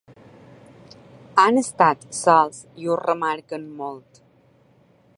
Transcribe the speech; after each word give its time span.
Han 1.43 1.61
estat 1.61 2.07
sols 2.21 2.65
i 2.87 2.91
ho 2.93 2.99
remarquen 3.05 3.69
molt. 3.83 4.23